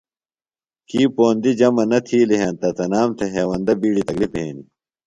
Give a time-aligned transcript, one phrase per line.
[0.87, 4.67] کی پوندیۡ جمع نہ تِھیلیۡ ہینتہ تنام تھےۡ ہیوندہ بِیڈیۡ تکلِف بھینیۡ۔